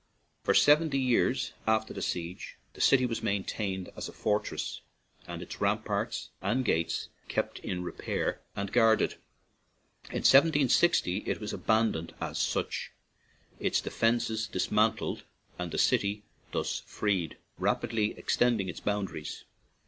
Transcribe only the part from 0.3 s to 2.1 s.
For seventy years after the